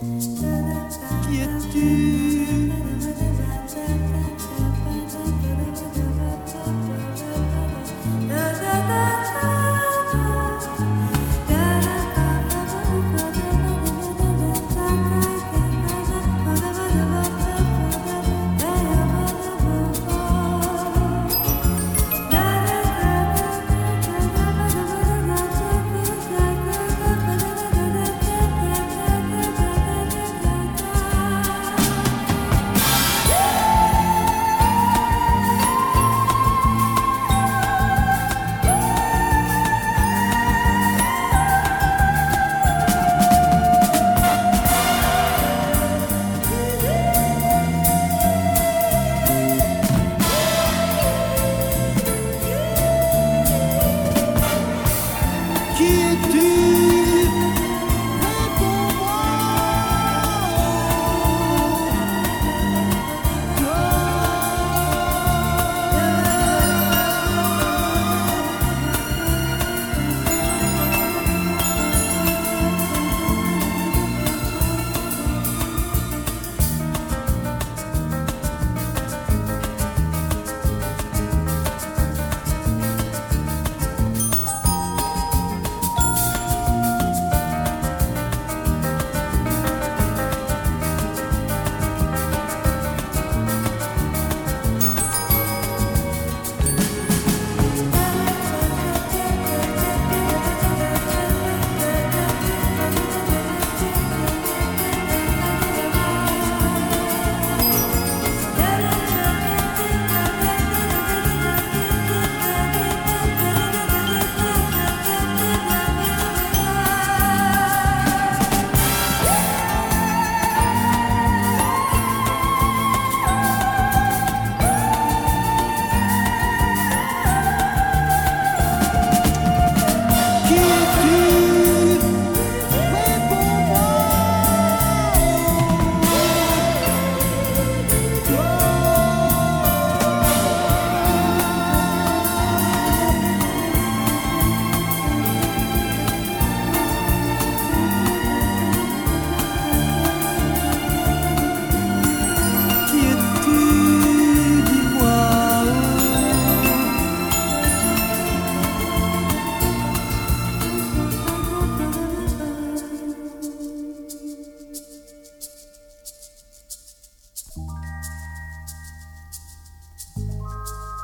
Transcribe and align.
qui 0.00 1.40
es-tu 1.42 2.19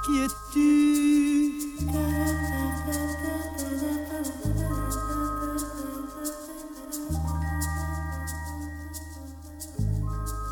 Qui 0.07 0.19
es-tu 0.21 1.53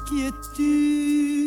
Qui 0.09 0.23
es-tu 0.27 1.44